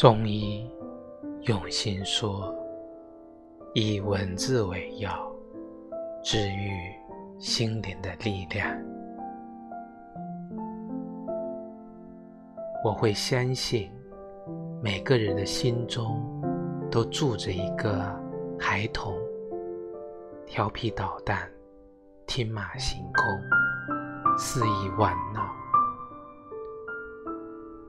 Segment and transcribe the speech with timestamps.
[0.00, 0.66] 中医
[1.42, 2.56] 用心说，
[3.74, 5.30] 以文字为药，
[6.24, 6.70] 治愈
[7.38, 8.66] 心灵的力量。
[12.82, 13.92] 我会相信，
[14.82, 16.18] 每个人的心中
[16.90, 18.18] 都住着一个
[18.58, 19.14] 孩童，
[20.46, 21.46] 调皮捣蛋，
[22.26, 23.22] 天马行空，
[24.38, 25.46] 肆意玩闹。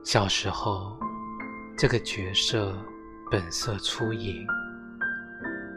[0.04, 0.94] 小时候。
[1.76, 2.72] 这个角色
[3.28, 4.46] 本色出演，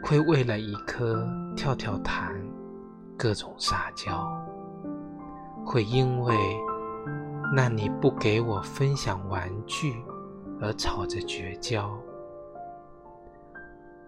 [0.04, 2.32] 会为了一颗跳跳糖
[3.18, 4.24] 各种撒娇，
[5.64, 6.36] 会因为
[7.54, 9.96] 那你不给我分享玩具
[10.60, 11.98] 而吵着绝交，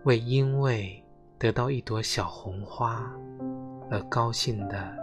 [0.05, 1.03] 会因为
[1.37, 3.13] 得到一朵小红花
[3.91, 4.97] 而高兴的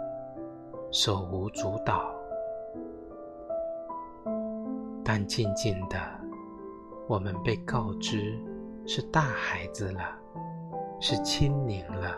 [0.90, 2.10] 手舞足蹈，
[5.04, 6.25] 但静静的。
[7.08, 8.36] 我们被告知
[8.84, 10.02] 是大孩子了，
[11.00, 12.16] 是青年了，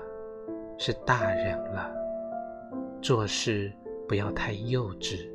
[0.79, 1.93] 是大人了。
[3.03, 3.71] 做事
[4.09, 5.29] 不要太幼稚，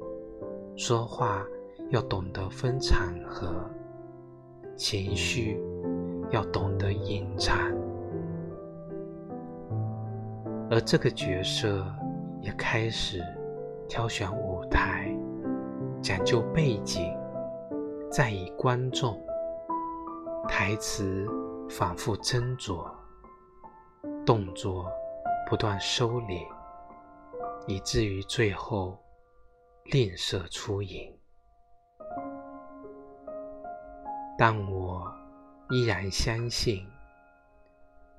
[0.76, 1.46] 说话
[1.92, 3.70] 要懂得分场合，
[4.76, 5.62] 情绪
[6.32, 7.56] 要懂得隐藏。
[10.72, 11.86] 而这个角色
[12.42, 13.22] 也开始
[13.88, 15.16] 挑选舞台，
[16.02, 17.16] 讲究背景，
[18.10, 19.16] 在意观众。
[20.48, 21.28] 台词
[21.70, 22.86] 反复斟酌，
[24.26, 24.92] 动作
[25.50, 26.46] 不断收敛，
[27.66, 28.98] 以至于最后
[29.86, 31.18] 吝啬出影。
[34.38, 35.12] 但我
[35.70, 36.86] 依然相信，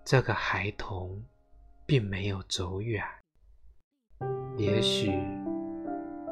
[0.05, 1.23] 这个孩童
[1.87, 3.05] 并没有走远。
[4.57, 5.13] 也许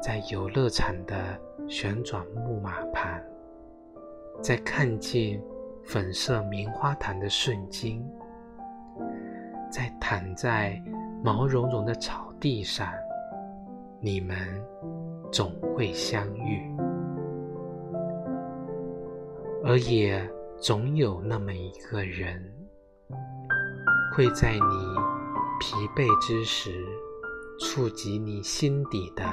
[0.01, 3.21] 在游乐场的旋转木马旁，
[4.41, 5.41] 在看见。
[5.85, 8.01] 粉色棉花糖的瞬间，
[9.69, 10.81] 在躺在
[11.23, 12.91] 毛茸茸的草地上，
[13.99, 14.35] 你们
[15.31, 16.73] 总会相遇，
[19.63, 20.27] 而也
[20.57, 22.41] 总有那么一个人，
[24.15, 24.59] 会在你
[25.59, 26.71] 疲惫之时，
[27.59, 29.23] 触及你心底的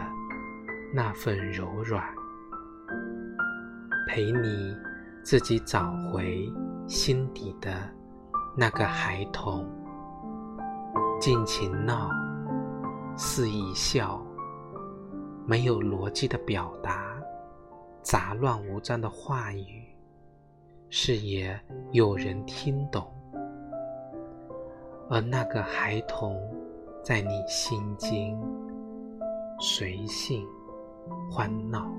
[0.92, 2.04] 那份柔软，
[4.08, 4.76] 陪你。
[5.22, 6.50] 自己找回
[6.88, 7.70] 心底的
[8.56, 9.66] 那个孩童，
[11.20, 12.10] 尽情闹，
[13.16, 14.20] 肆意笑，
[15.46, 17.14] 没有逻辑的表达，
[18.02, 19.84] 杂乱无章的话语，
[20.88, 21.58] 是也
[21.92, 23.06] 有人听懂。
[25.10, 26.40] 而那个孩童，
[27.04, 28.40] 在你心间
[29.60, 30.46] 随性
[31.30, 31.90] 欢闹。